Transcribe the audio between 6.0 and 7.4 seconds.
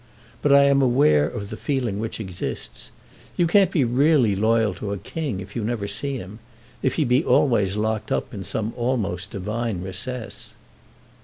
him, if he be